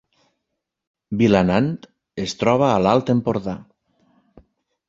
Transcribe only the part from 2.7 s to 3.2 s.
a l’Alt